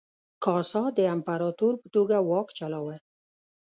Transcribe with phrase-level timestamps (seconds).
[0.43, 2.95] کاسا د امپراتور په توګه واک چلاوه.